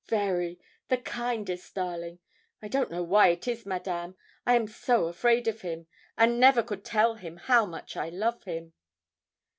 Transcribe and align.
'Very 0.07 0.59
the 0.87 0.97
kindest 0.97 1.75
darling. 1.75 2.17
I 2.59 2.67
don't 2.69 2.89
know 2.89 3.03
why 3.03 3.27
it 3.27 3.47
is, 3.47 3.67
Madame, 3.67 4.17
I 4.47 4.55
am 4.55 4.65
so 4.67 5.05
afraid 5.05 5.47
of 5.47 5.61
him, 5.61 5.85
and 6.17 6.39
never 6.39 6.63
could 6.63 6.83
tell 6.83 7.13
him 7.13 7.37
how 7.37 7.67
much 7.67 7.95
I 7.95 8.09
love 8.09 8.45
him.' 8.45 8.73